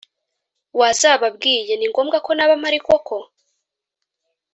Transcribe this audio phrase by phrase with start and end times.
[0.79, 3.15] wazababwiye ningombwa ko naba mpari koko!"